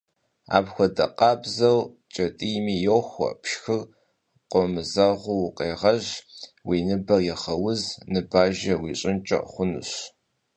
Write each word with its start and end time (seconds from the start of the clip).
Апхуэдэ 0.57 1.05
къабзэу, 1.17 1.79
кӀэтӀийми 2.13 2.75
йоуэ, 2.85 3.29
пшхыр 3.41 3.81
къомызэгъыу 4.51 5.39
укъегъэжь, 5.47 6.11
уи 6.67 6.77
ныбэр 6.87 7.21
егъэуз, 7.33 7.81
ныбажэ 8.13 8.73
уищӏынкӏэ 8.81 9.39
хъунущ. 9.51 9.91